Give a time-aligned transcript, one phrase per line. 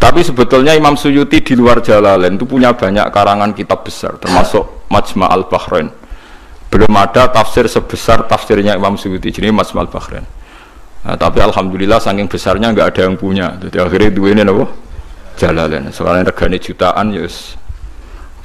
[0.00, 5.28] Tapi sebetulnya Imam Suyuti di luar Jalalain itu punya banyak karangan kitab besar, termasuk Majma'
[5.28, 5.92] al-Bahrain.
[6.72, 10.24] Belum ada tafsir sebesar tafsirnya Imam Suyuti, jadi Majma' al-Bahrain.
[11.00, 13.56] Nah, tapi alhamdulillah saking besarnya nggak ada yang punya.
[13.60, 14.66] Jadi akhirnya dua ini apa?
[15.36, 15.84] Jalalain.
[15.92, 17.56] Soalnya regane jutaan ya yes.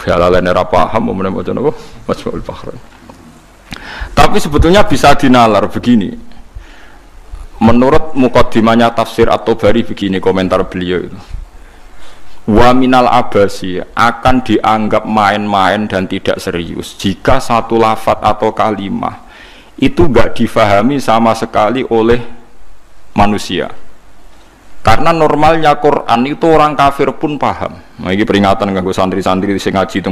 [0.03, 1.71] Jalalain era paham mau menemukan apa?
[2.07, 2.79] Majma' al-Bahrain.
[4.11, 6.34] Tapi sebetulnya bisa dinalar begini.
[7.63, 11.19] Menurut mukaddimahnya tafsir atau bari begini komentar beliau itu.
[12.45, 12.75] Wa
[13.09, 16.93] abasi akan dianggap main-main dan tidak serius.
[16.99, 19.25] Jika satu lafat atau kalimah
[19.81, 22.21] itu gak difahami sama sekali oleh
[23.17, 23.71] manusia.
[24.85, 27.81] Karena normalnya Quran itu orang kafir pun paham.
[27.97, 30.11] Nah, ini peringatan gue santri-santri di ngaji itu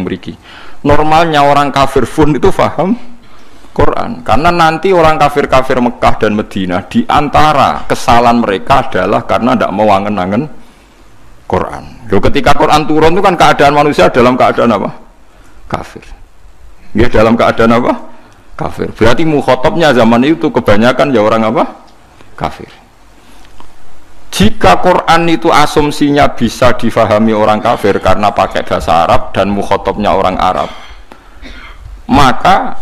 [0.81, 3.12] normalnya orang kafir pun itu paham
[3.73, 9.73] Quran karena nanti orang kafir-kafir Mekah dan Medina di antara kesalahan mereka adalah karena tidak
[9.73, 10.45] mau angen-angen
[11.49, 14.89] Quran Loh, ketika Quran turun itu kan keadaan manusia dalam keadaan apa?
[15.65, 16.05] Kafir.
[16.93, 17.93] Ya dalam keadaan apa?
[18.53, 18.93] Kafir.
[18.93, 21.63] Berarti mukhotobnya zaman itu kebanyakan ya orang apa?
[22.37, 22.69] Kafir.
[24.29, 30.37] Jika Quran itu asumsinya bisa difahami orang kafir karena pakai bahasa Arab dan mukhotobnya orang
[30.37, 30.69] Arab,
[32.09, 32.77] maka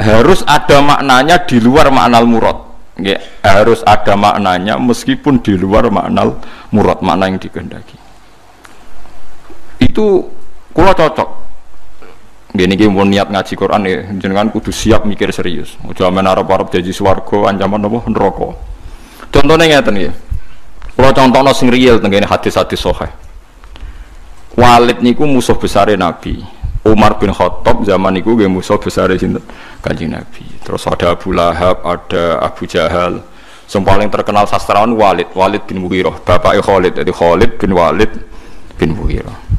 [0.00, 2.72] harus ada maknanya di luar makna murad.
[3.00, 6.36] Ya, harus ada maknanya meskipun di luar makna
[6.72, 7.96] murad, makna yang dikehendaki.
[9.80, 10.28] Itu
[10.72, 11.28] kulo cocok.
[12.50, 15.78] Gini gini mau niat ngaji Quran ya jangan kudu siap mikir serius.
[15.94, 17.98] Jangan Arab Arab jadi swargo ancaman apa?
[18.10, 18.48] Neraka.
[19.30, 20.12] Contohnya ngeten ya
[21.00, 23.08] kulo contohnya sing real tenggene hadis-hadis sohe
[24.52, 26.44] Walid niku musuh besar Nabi
[26.80, 29.44] Umar bin Khattab zaman niku gue musuh besar sinten
[29.84, 33.20] kanjeng Nabi terus ada Abu Lahab ada Abu Jahal
[33.70, 38.10] yang paling terkenal sastrawan Walid Walid bin Mughirah bapak Khalid jadi Khalid bin Walid
[38.80, 39.50] bin Mughirah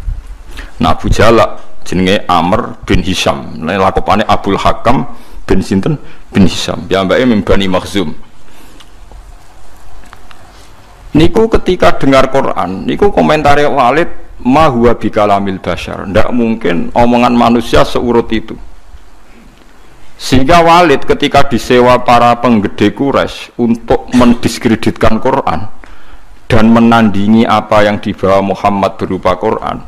[0.82, 3.54] Nah Abu Jalak jenenge Amr bin Hisham.
[3.62, 5.06] Nah lakopane Abdul Hakam
[5.46, 6.02] bin Sinten
[6.34, 6.90] bin Hisham.
[6.90, 8.18] Ya mbaknya membani Makhzum.
[11.12, 14.10] Niku ketika dengar Quran, niku komentari Walid
[14.46, 16.06] ma huwa bikalamil bashar.
[16.10, 18.58] Ndak mungkin omongan manusia seurut itu.
[20.22, 25.66] Sehingga Walid ketika disewa para penggede Quraisy untuk mendiskreditkan Quran
[26.46, 29.82] dan menandingi apa yang dibawa Muhammad berupa Quran,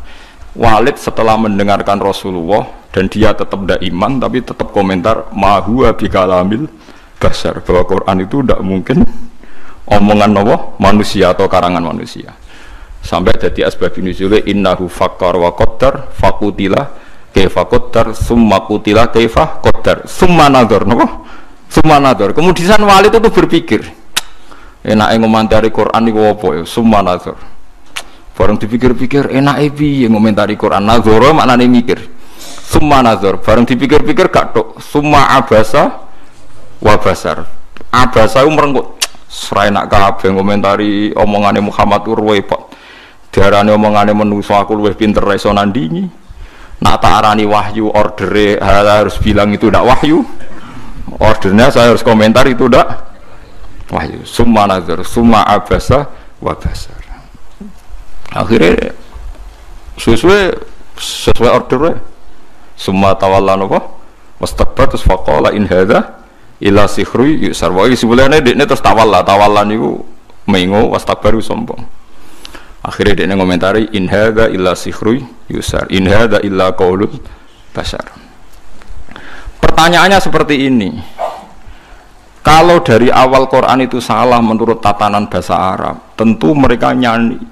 [0.58, 6.70] Walid setelah mendengarkan Rasulullah dan dia tetap tidak iman tapi tetap komentar mahuwa bikalamil
[7.18, 9.02] basar bahwa Quran itu tidak mungkin
[9.90, 12.38] omongan Allah manusia atau karangan manusia
[13.04, 16.96] sampai jadi asbab nuzulnya innahu fakar wa qaddar fakutila
[17.36, 21.28] kaifa qaddar summa kutila kaifa qaddar summa nadhar napa
[21.68, 23.82] summa nadhar kemudian Walid itu berpikir
[24.88, 27.54] enak ngomentari Quran itu apa ya summa nadhar
[28.34, 32.02] Barang dipikir-pikir enak ebi yang ngomentari Quran nazoro nih mikir.
[32.42, 33.38] Summa nazor.
[33.38, 34.82] Barang dipikir-pikir gak tok.
[34.82, 36.10] Summa abasa
[36.82, 37.46] wabasar.
[37.94, 38.98] Abasa itu merenggut.
[39.30, 42.02] Serai nak kabeh ngomentari omongannya Muhammad
[42.46, 42.62] pak.
[43.34, 46.06] Diarani omongannya menuso aku luwih pinter reso nandingi.
[46.86, 50.22] Nak tak arani wahyu ordere harus bilang itu tidak wahyu.
[51.18, 53.10] Ordernya saya harus komentar itu tidak
[53.90, 54.22] wahyu.
[54.22, 55.02] Summa nazar.
[55.02, 56.06] Summa abasa
[56.44, 57.00] wabasar
[58.34, 58.92] akhirnya
[59.96, 60.58] sesuai
[60.98, 62.02] sesuai order
[62.74, 63.80] semua tawalan apa
[64.42, 66.20] wastakbar terus faqala in hadza
[66.60, 70.02] ila sihru yusar wa sebenarnya ini terus tawalla tawalan itu
[70.50, 71.86] mengo wastakbar sombong
[72.84, 77.12] akhirnya dia ngomentari in hadza illa sihru yusar in hadza illa qaulul
[77.72, 78.04] basar
[79.64, 80.92] pertanyaannya seperti ini
[82.44, 86.92] kalau dari awal Quran itu salah menurut tatanan bahasa Arab, tentu mereka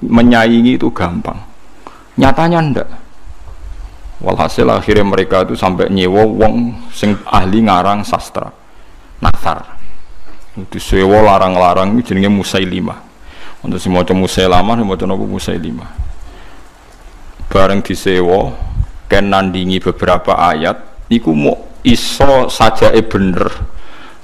[0.03, 1.39] menyaingi itu gampang.
[2.19, 2.89] Nyatanya ndak.
[4.19, 8.51] Walhasil akhirnya mereka itu sampai nyewa wong sing ahli ngarang sastra.
[9.23, 9.79] Nasar.
[10.59, 13.10] Itu sewa larang-larang jenenge Musailimah.
[13.61, 15.89] Untuk si maca Musailamah, si maca napa Musailimah.
[17.51, 18.55] Bareng disewa
[19.11, 23.43] ken nandingi beberapa ayat iku mau iso saja e bener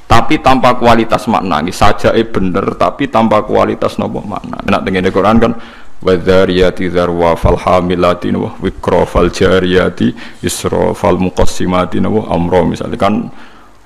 [0.07, 1.59] tapi tanpa kualitas makna.
[1.69, 4.63] Saja eh bener tapi tanpa kualitas nopo makna.
[4.63, 5.53] Enak dengan Quran kan
[5.99, 12.95] wadhariyati dharwa fal hamilati wa wikra fal jariyati isra fal amro misalnya.
[12.95, 13.27] Kan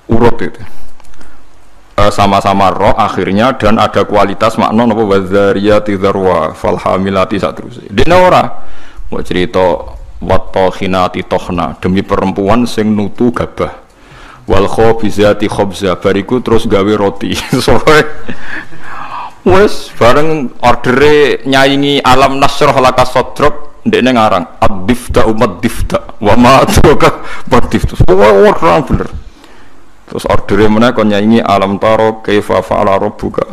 [0.07, 0.61] urut itu.
[0.61, 0.90] e,
[2.09, 8.15] sama-sama roh akhirnya dan ada kualitas makna nopo wadhariyati dharwa fal hamilati saat terus dene
[8.17, 8.43] ora?
[9.11, 9.61] Mau cerita
[10.21, 13.83] watohinati tohna demi perempuan sing nutu gabah.
[14.47, 17.35] Wal khobizati khobza bariku terus gawe roti.
[19.51, 26.61] Wes bareng ordere nyaingi alam nasroh laka sodrok ndekne ngarang ad-difta umat difta wa ma
[26.61, 27.93] adraka umat difta.
[28.05, 29.20] Ora bener.
[30.11, 33.47] Terus ordere mana kon nyaingi alam taro kaifa fa'ala rabbuka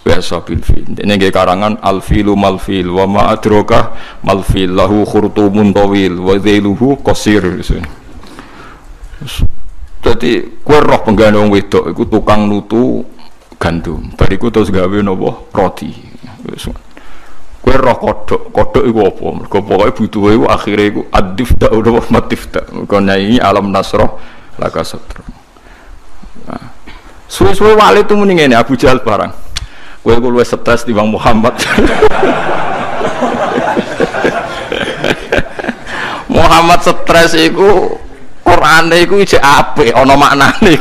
[0.00, 0.96] biasa bil fil.
[0.96, 3.92] Dene nggih karangan al filu mal fil wa ma adraka
[4.24, 7.44] mal fil lahu khurtumun tawil wa dhailuhu qasir.
[10.00, 13.04] Jadi kue roh penggane wong wedok iku tukang nutu
[13.60, 14.16] gandum.
[14.16, 15.92] Bariku terus gawe nopo roti.
[17.60, 19.26] Kue roh kodok kodok itu apa?
[19.36, 24.16] Mereka pokoknya butuh itu akhirnya itu adif tak udah matif tak karena ini alam nasroh
[24.56, 25.39] laka nah.
[27.30, 29.30] Suwe-suwe wali itu mending ini Abu Jahal barang
[30.02, 31.54] kue gue luwes stres di Bang Muhammad
[36.34, 37.94] Muhammad stres itu
[38.42, 40.74] Quran itu ije ape ono maknane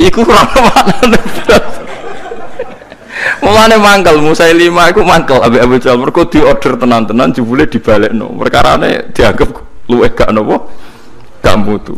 [0.00, 1.18] iku ora ono maknane
[3.42, 4.16] Mulane mangkel
[4.58, 8.32] lima iku mangkel ambek Abu Jahal mergo diorder tenan-tenan jebule dibalekno.
[8.34, 9.50] Perkarane dianggap
[9.86, 10.56] luwih gak napa?
[11.44, 11.94] Gak mutu.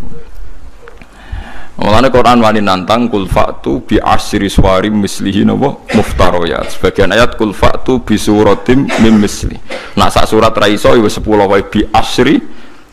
[1.79, 6.75] Mulane Quran wani nantang kul fa'tu bi asri suwari mislihi napa muftaroyat.
[6.75, 9.55] Sebagian ayat kul fa'tu bi suratim mim misli.
[9.95, 12.43] Nah sak surat ra iso ya wis 10 wae bi asri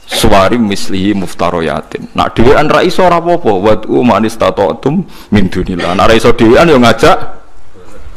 [0.06, 2.14] suwari mislihi muftaroyatin.
[2.14, 3.52] Nak dhewean ra iso ora apa-apa.
[3.58, 5.02] Wa tu manis tatatum
[5.34, 5.98] min dunillah.
[5.98, 7.46] Nak ra iso dhewean yo ngajak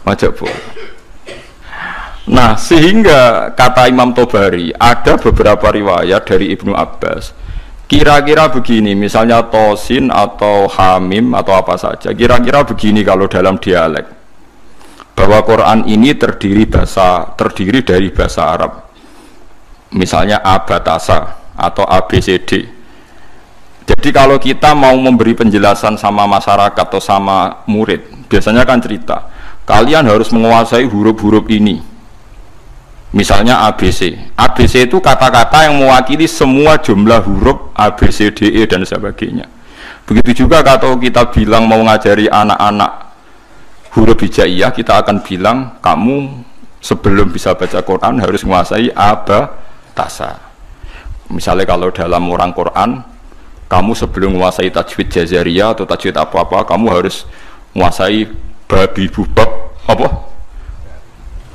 [0.09, 0.64] Majak boleh.
[2.29, 7.37] Nah, sehingga kata Imam Tobari ada beberapa riwayat dari Ibnu Abbas.
[7.88, 12.12] Kira-kira begini, misalnya tosin atau hamim atau apa saja.
[12.12, 14.05] Kira-kira begini kalau dalam dialek
[15.17, 18.73] bahwa Quran ini terdiri bahasa terdiri dari bahasa Arab.
[19.96, 22.76] Misalnya abatasa atau ABCD.
[23.88, 29.32] Jadi kalau kita mau memberi penjelasan sama masyarakat atau sama murid, biasanya kan cerita
[29.69, 31.85] kalian harus menguasai huruf-huruf ini
[33.14, 38.66] misalnya ABC ABC itu kata-kata yang mewakili semua jumlah huruf A, B, C, D, E
[38.69, 39.46] dan sebagainya.
[40.08, 43.08] Begitu juga kalau kita bilang mau ngajari anak-anak
[43.93, 46.44] huruf hijaiyah kita akan bilang kamu
[46.78, 49.58] sebelum bisa baca Quran harus menguasai aba
[49.96, 50.38] tasa
[51.32, 53.02] misalnya kalau dalam orang Quran
[53.69, 57.28] kamu sebelum menguasai tajwid jazariyah atau tajwid apa-apa kamu harus
[57.76, 58.31] menguasai
[58.70, 59.50] babi bubab
[59.88, 60.08] apa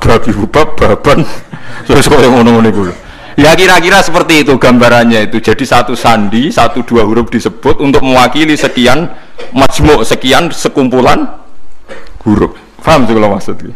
[0.03, 1.23] babi bubab baban
[1.88, 2.81] terus kok yang ngono-ngono itu
[3.39, 5.41] ya kira-kira seperti itu gambarannya itu.
[5.41, 9.09] Jadi satu sandi satu dua huruf disebut untuk mewakili sekian
[9.55, 11.41] majmuk sekian sekumpulan
[12.27, 12.53] huruf.
[12.83, 13.73] Paham sih kalau maksudnya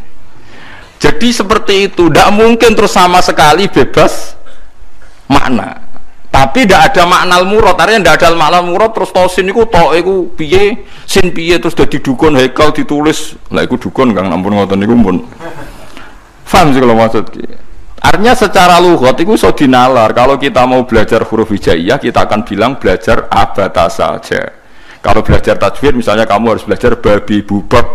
[0.98, 2.10] jadi seperti itu.
[2.10, 4.34] Tidak mungkin terus sama sekali bebas
[5.30, 5.86] makna.
[6.28, 7.78] Tapi tidak ada makna murad.
[7.78, 11.98] Artinya tidak ada makna murad terus tosin itu to itu piye sin piye terus jadi
[11.98, 13.38] dukun hekal ditulis.
[13.50, 15.26] Lah itu dukun kang ampun ngoten niku pun
[16.48, 17.26] paham sih kalau maksud
[18.00, 22.80] artinya secara lugat itu so dinalar kalau kita mau belajar huruf hijaiyah kita akan bilang
[22.80, 24.56] belajar abata saja
[25.04, 27.86] kalau belajar tajwid misalnya kamu harus belajar babi bubak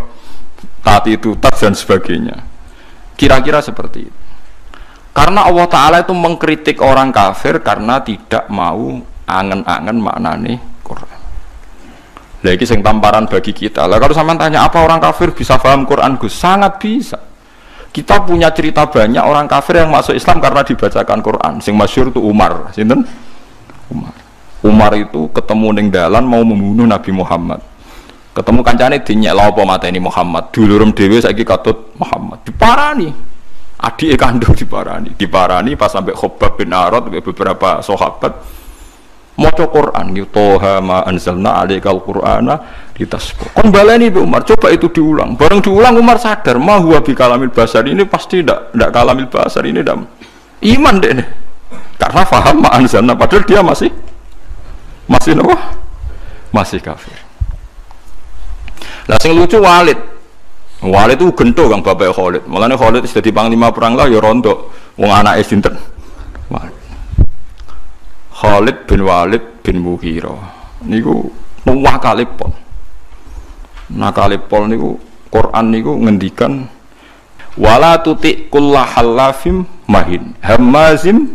[0.84, 2.44] tati tutat dan sebagainya
[3.16, 4.22] kira-kira seperti itu
[5.12, 8.96] karena Allah Ta'ala itu mengkritik orang kafir karena tidak mau
[9.28, 11.20] angen-angen maknane Quran.
[12.42, 13.84] Lagi sing tamparan bagi kita.
[13.84, 16.32] Lah kalau sama tanya apa orang kafir bisa paham Quran Gus?
[16.32, 17.20] Sangat bisa.
[17.92, 21.52] Kita punya cerita banyak orang kafir yang masuk Islam karena dibacakan Quran.
[21.60, 23.04] Sing masyur itu Umar, sinten?
[23.92, 24.14] Umar.
[24.64, 27.60] Umar itu ketemu ning dalan mau membunuh Nabi Muhammad.
[28.32, 30.48] Ketemu kancane dinyek lha apa ini Muhammad.
[30.56, 32.40] Dulurem dhewe saiki katut Muhammad.
[32.48, 33.32] Diparani
[33.82, 38.30] adik kandung diparani diparani pas sampai khobab bin Arad beberapa sahabat
[39.34, 44.92] maca Quran gitu toha ma anzalna alaikal qur'ana ditasbih kon baleni Ibu Umar coba itu
[44.92, 45.34] diulang.
[45.34, 47.88] Bareng diulang Umar sadar ma huwa bi kalamil basar.
[47.88, 50.04] Ini pasti tidak tidak kalamil basar ini tidak
[50.62, 51.28] iman deh nih.
[52.02, 53.90] karena faham ma anzalna padahal dia masih
[55.06, 55.54] masih nopo
[56.50, 57.14] masih kafir.
[59.06, 59.98] Lah sing lucu Walid.
[60.82, 62.42] Walid itu gento kang bapak Khalid.
[62.50, 65.78] Mulane Khalid sudah di panglima perang lah ya rondo wong anake sinten.
[68.42, 70.42] Khalid bin Walid bin Mughirah.
[70.82, 71.30] Niku
[73.92, 74.62] nakalipol.
[74.62, 74.90] Nakalipol niku
[75.32, 76.52] Quran niku ngendikan
[77.56, 81.28] wala tuti kullahalafim mahin hamazim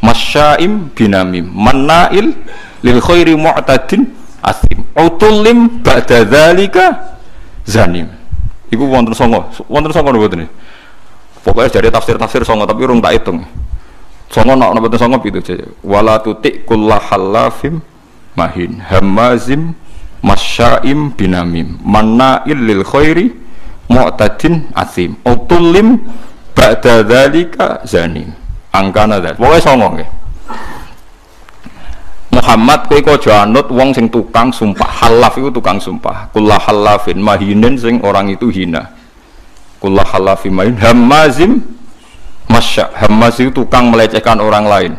[0.00, 2.32] masyaim binamim mannail
[2.84, 4.12] lil khairi mu'tadin
[4.44, 7.16] asim utulim ba'da dzalika
[7.64, 8.24] zanim
[8.74, 10.50] Iku wonten songo, wonten songo ini.
[11.46, 13.46] Pokoknya dari tafsir-tafsir songo tapi urung tak hitung.
[14.32, 15.62] Songo nak nopo songo itu saja.
[15.86, 17.78] Wala tutik halafim
[18.34, 19.78] mahin hamazim
[20.24, 21.76] masyaim binamim.
[21.84, 23.28] Manna lil khairi
[23.92, 25.20] mu'tadin asim.
[25.28, 26.00] Utulim
[26.56, 28.32] ba'da dzalika zanim.
[28.72, 30.10] Angkana dzalik pokoke songo nggih.
[32.34, 35.06] Muhammad kowe kok anut wong sing tukang sumpah.
[35.06, 36.28] Halaf itu tukang sumpah.
[36.34, 38.90] Kullah halafin mahinin sing orang itu hina.
[39.78, 41.62] Kullah halafin mahin hamazim
[42.50, 44.92] masya hamaz itu tukang melecehkan orang lain.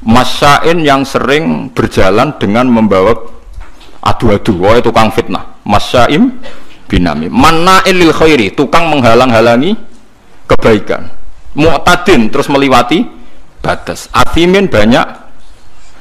[0.00, 3.12] Masyain yang sering berjalan dengan membawa
[4.02, 5.60] adu-adu oh tukang fitnah.
[5.66, 6.40] Masyaim
[6.86, 7.26] binami.
[7.30, 9.76] Mana lil khairi tukang menghalang-halangi
[10.46, 11.10] kebaikan.
[11.56, 13.04] Mu'tadin terus meliwati
[13.64, 14.12] batas.
[14.12, 15.26] Afimin banyak.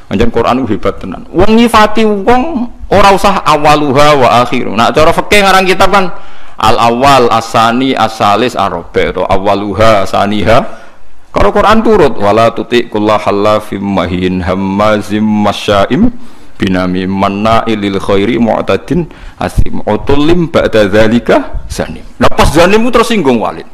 [0.06, 1.26] Anjen Quran hebat tenan.
[1.34, 4.78] Wong nyifati wong ora usah awaluha wa akhiru.
[4.78, 6.14] Nah cara fikih ngarang kitab kan
[6.62, 10.86] al awal asani asalis arobe atau awaluha asaniha.
[11.34, 16.14] Kalau Quran turut wala tuti kullahallafim mahin hammazim masyaim
[16.56, 19.08] binami manna ilil khairi mu'tadin
[19.40, 19.84] asim.
[19.84, 22.04] Utulim ba'da dzalika zanim.
[22.18, 23.68] Lepas zanim tersinggung walid.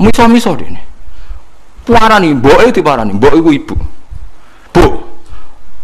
[0.00, 0.80] Miso-miso dene.
[1.82, 3.74] Parani, mboke diparani, mbok iku ibu.
[4.70, 4.86] Bu,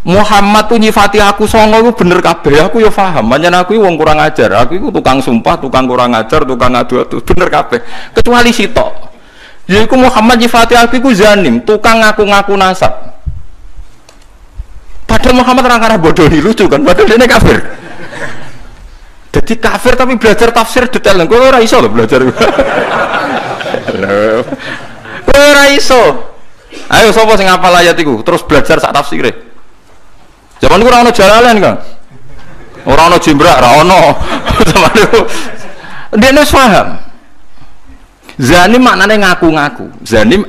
[0.07, 2.71] Muhammad tuh nyifati aku songo itu bener kabeh.
[2.71, 3.27] Aku ya paham.
[3.27, 4.63] Banyak aku wong kurang ajar.
[4.63, 7.83] Aku itu tukang sumpah tukang kurang ajar tukang adu adu bener kabeh.
[8.15, 9.11] Kecuali sitok.
[9.69, 11.61] Jadi Muhammad nyifati aku itu zanim.
[11.61, 13.08] Tukang ngaku-ngaku nasab
[15.09, 17.57] padahal Muhammad orang karena bodoh lucu kan padahal dia kafir
[19.33, 22.37] jadi kafir tapi belajar tafsir detail gue ora iso loh belajar gue
[25.33, 26.29] ora iso
[26.89, 29.33] Ayo sapa sing ngapal ayat iku terus belajar sak tafsire.
[30.61, 31.75] Zaman iku ora ono jalalan kan.
[32.85, 33.99] Ora ono jimbrak, ora ono.
[36.21, 36.97] Dia wis paham.
[38.41, 39.85] Zanim maknane ngaku-ngaku.
[40.05, 40.41] Zanim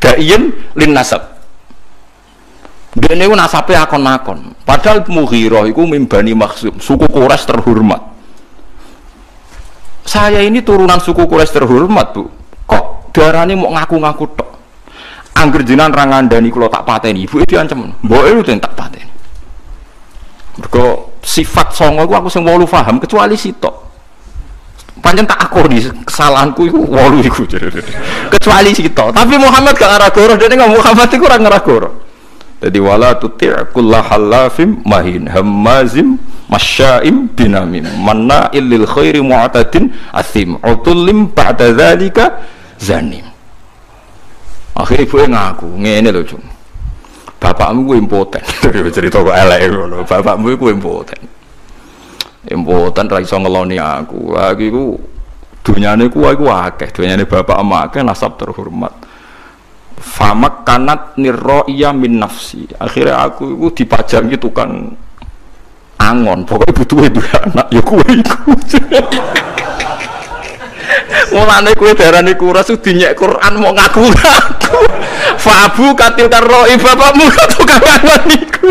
[0.00, 1.35] daien lin nasab.
[2.96, 4.56] Dene ku nasabe akon-akon.
[4.64, 8.00] Padahal Mughirah iku mimbani maksum, suku Quraisy terhormat.
[10.08, 12.24] Saya ini turunan suku Quraisy terhormat, Bu.
[12.64, 14.48] Kok darahnya mau ngaku-ngaku tok?
[15.36, 19.12] Angger jinan ra ngandani kula tak pateni, ibu itu ancam, mboke lu tak pateni.
[20.56, 23.84] Mergo sifat songo iku aku sing wolu paham kecuali sitok.
[25.04, 27.44] Pancen tak di kesalahanku iku wolu iku.
[28.32, 29.12] kecuali sitok.
[29.12, 31.90] Tapi Muhammad gak ngarah goro, dene ngomong Muhammad iku ora ngarah goro.
[32.66, 33.46] Jadi wala tuti'
[34.10, 36.18] halafim mahin hamazim
[36.50, 42.42] masyaim binamim manna illil khairi mu'tadin asim utulim ba'da dzalika
[42.82, 43.22] zanim.
[44.74, 46.42] Akhirnya ibu ngaku ngene lho cung
[47.38, 48.42] bapakmu gue impoten.
[48.98, 51.22] Cerita kok elek ngono bapakmu gue impoten.
[52.50, 54.34] Impoten ra iso ngeloni aku.
[54.34, 54.84] Aku iku
[55.62, 56.90] dunyane ku aku akeh.
[56.90, 59.05] Dunyane bapak ama akeh nasab terhormat
[59.96, 64.92] famak kanat nirro iya min nafsi akhirnya aku itu dipajangi tukang
[65.96, 68.52] angon pokoknya butuh itu anak ya kue iku
[71.34, 74.80] Mulane kowe darani kuras dinyek Quran mau ngaku-ngaku.
[75.44, 77.26] Fabu katil karo bapakmu
[77.58, 78.70] tukang angon iku.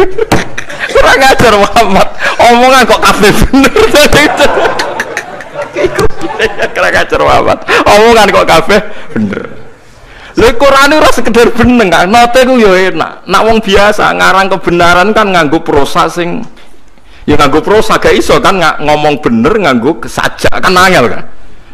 [0.96, 2.08] Kurang ajar Muhammad.
[2.39, 3.74] Omongan kok kabeh bener.
[5.75, 6.03] Iku
[6.74, 7.60] kurang ajar Muhammad.
[7.86, 8.79] Omongan kok kabeh
[9.13, 9.54] bener.
[10.36, 13.24] Lha Quran ora sekedar bener kan, nate ku yo enak.
[13.24, 16.44] Nak wong biasa ngarang kebenaran kan nganggo prosa sing
[17.24, 21.24] ya nganggo prosa gak iso kan ngomong bener nganggo saja kan angel kan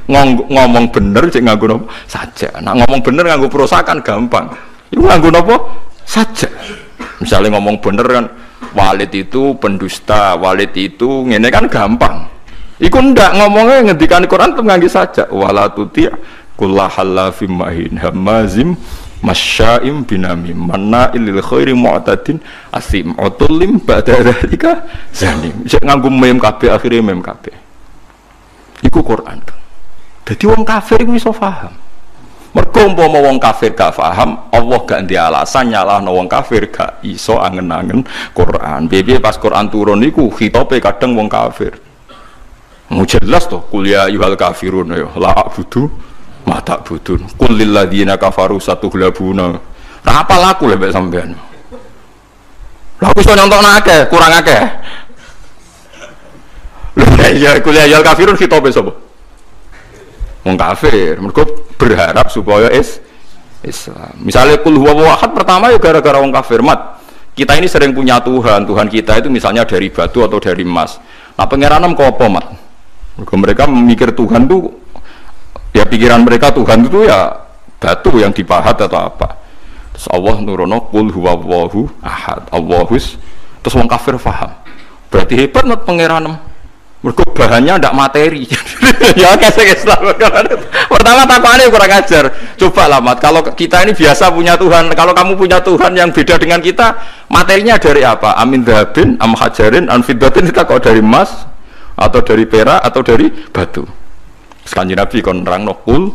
[0.07, 1.85] ngomong, ngomong bener cek nganggo nopo?
[2.05, 4.45] Saja nah ngomong bener nganggo prosa kan gampang.
[4.93, 5.55] Itu nganggo nopo?
[6.05, 6.45] Saja
[7.17, 8.25] misalnya ngomong bener kan
[8.77, 12.29] walid itu pendusta walid itu ini kan gampang.
[12.81, 16.09] Iku ndak ngomongnya ngendikan Quran tuh nganggi saja wala tuti
[16.61, 18.77] kullahalafim mahin hamazim
[19.25, 22.37] masyaim binamim mana ilil khairi mu'tadin
[22.69, 24.21] asim utulim ba'da
[25.09, 27.57] zanim cek nganggo mem kabeh akhirnya mem kabeh
[28.85, 29.41] iku Quran
[30.31, 31.75] jadi wong kafir itu bisa paham.
[32.55, 37.39] Mergo umpama wong kafir gak paham, Allah gak ndi alasan nyalahno wong kafir gak iso
[37.39, 38.03] angen-angen
[38.35, 38.91] Quran.
[38.91, 41.75] Piye pas Quran turun niku khitope kadang wong kafir.
[42.91, 45.87] Mau jelas toh kuliah yuhal kafirun ya la budu
[46.51, 49.55] mata budun kul lil ladzina kafaru satuhlabuna.
[50.03, 51.31] Nah apa laku lek sampean?
[52.99, 54.35] Lah iso nyontok akeh, kurang.
[56.91, 58.91] Lha iya kuliah yuhal kafirun khitope sapa?
[60.41, 61.45] wong kafir mereka
[61.77, 62.97] berharap supaya is
[63.61, 66.97] Islam misalnya kul huwa pertama ya gara-gara wong kafir mat
[67.37, 70.97] kita ini sering punya Tuhan Tuhan kita itu misalnya dari batu atau dari emas
[71.37, 72.45] nah pangeran kok apa mat
[73.37, 74.80] mereka memikir Tuhan tuh
[75.71, 77.35] ya pikiran mereka Tuhan itu ya
[77.81, 79.39] batu yang dipahat atau apa
[79.95, 83.17] terus Allah nurono kul huwa wahu ahad Allahus
[83.63, 84.53] terus wong kafir faham
[85.11, 86.37] berarti hebat mat pangeran
[87.01, 88.45] Mereka bahannya ndak materi.
[89.21, 90.13] ya kasih Islam.
[90.85, 92.29] Pertama takwannya kurang ajar.
[92.61, 93.17] Coba lah mat.
[93.17, 94.93] Kalau kita ini biasa punya Tuhan.
[94.93, 96.93] Kalau kamu punya Tuhan yang beda dengan kita,
[97.25, 98.37] materinya dari apa?
[98.37, 101.49] Amin dahabin, am hajarin, anfidatin kita kok dari emas
[101.97, 104.00] atau dari perak atau dari batu.
[104.65, 106.13] Sekanji Nabi kon nerang nokul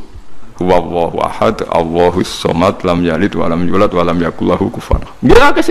[0.56, 5.04] huwa ahad Allahus somad lam yalid wa lam yulad wa lam yakul lahu kufuwan.
[5.20, 5.64] Dia akeh.